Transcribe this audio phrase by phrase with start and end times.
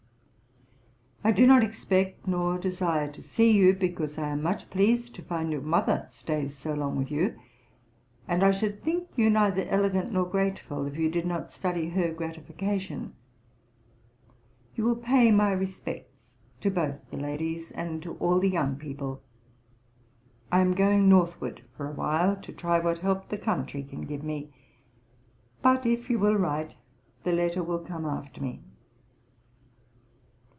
[1.23, 5.21] I do not expect nor desire to see you, because I am much pleased to
[5.21, 7.39] find that your mother stays so long with you,
[8.27, 12.11] and I should think you neither elegant nor grateful, if you did not study her
[12.11, 13.13] gratification.
[14.73, 19.21] You will pay my respects to both the ladies, and to all the young people.
[20.51, 24.23] I am going Northward for a while, to try what help the country can give
[24.23, 24.51] me;
[25.61, 26.77] but, if you will write,
[27.23, 28.63] the letter will come after me.'